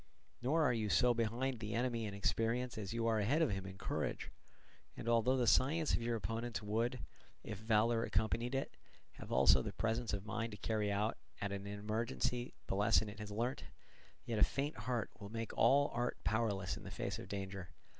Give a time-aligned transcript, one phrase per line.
[0.41, 3.67] Nor are you so behind the enemy in experience as you are ahead of him
[3.67, 4.31] in courage;
[4.97, 7.01] and although the science of your opponents would,
[7.43, 8.75] if valour accompanied it,
[9.19, 13.19] have also the presence of mind to carry out at in emergency the lesson it
[13.19, 13.65] has learnt,
[14.25, 17.69] yet a faint heart will make all art powerless in the face of danger.